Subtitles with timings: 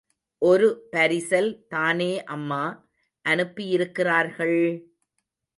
[0.41, 2.63] ஒரு பரிசல் தானே அம்மா
[3.25, 4.59] அனுப்பியிருக்கிறார்கள்!